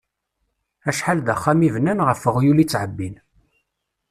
Acḥal 0.89 1.19
d 1.21 1.27
axxam 1.33 1.59
i 1.67 1.69
bnan, 1.75 1.99
ɣef 2.07 2.21
uɣyul 2.29 2.59
i 2.63 2.65
ttεebbin. 2.65 3.15